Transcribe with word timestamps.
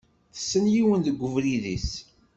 Tessen 0.35 0.65
yiwen 0.73 1.01
deg 1.03 1.19
ubrid-is. 1.27 1.89